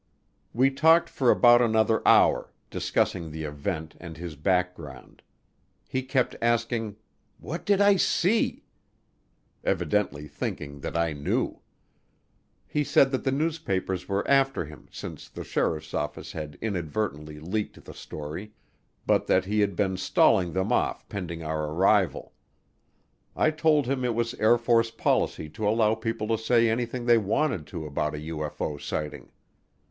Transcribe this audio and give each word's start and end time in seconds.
We 0.51 0.71
talked 0.71 1.09
for 1.09 1.29
about 1.29 1.61
another 1.61 2.01
hour, 2.07 2.51
discussing 2.71 3.29
the 3.29 3.43
event 3.43 3.95
and 3.99 4.17
his 4.17 4.35
background. 4.35 5.21
He 5.87 6.01
kept 6.01 6.35
asking, 6.41 6.95
"What 7.39 7.67
did 7.67 7.81
I 7.81 7.97
see?" 7.97 8.63
evidently 9.63 10.27
thinking 10.27 10.79
that 10.79 10.97
I 10.97 11.13
knew. 11.13 11.59
He 12.65 12.83
said 12.83 13.11
that 13.11 13.23
the 13.23 13.31
newspapers 13.31 14.09
were 14.09 14.27
after 14.27 14.65
him, 14.65 14.87
since 14.91 15.29
the 15.29 15.43
sheriff's 15.43 15.93
office 15.93 16.31
had 16.31 16.57
inadvertently 16.61 17.39
leaked 17.39 17.83
the 17.85 17.93
story, 17.93 18.53
but 19.05 19.27
that 19.27 19.45
he 19.45 19.59
had 19.59 19.75
been 19.75 19.97
stalling 19.97 20.53
them 20.53 20.71
off 20.71 21.07
pending 21.09 21.43
our 21.43 21.65
arrival. 21.67 22.33
I 23.35 23.51
told 23.51 23.85
him 23.85 24.03
it 24.03 24.15
was 24.15 24.33
Air 24.39 24.57
Force 24.57 24.89
policy 24.89 25.47
to 25.49 25.69
allow 25.69 25.93
people 25.93 26.27
to 26.29 26.39
say 26.43 26.67
anything 26.71 27.05
they 27.05 27.19
wanted 27.19 27.67
to 27.67 27.85
about 27.85 28.15
a 28.15 28.17
UFO 28.17 28.81
sighting. 28.81 29.29